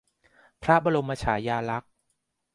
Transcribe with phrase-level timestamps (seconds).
[0.63, 1.91] พระบรมฉายาลักษณ์